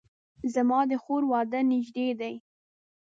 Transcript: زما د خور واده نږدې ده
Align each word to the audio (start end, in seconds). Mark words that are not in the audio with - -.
زما 0.53 0.79
د 0.91 0.91
خور 1.03 1.23
واده 1.31 1.59
نږدې 1.69 2.07
ده 2.19 2.31